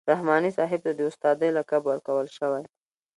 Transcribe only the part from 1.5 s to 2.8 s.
لقب ورکول شوی.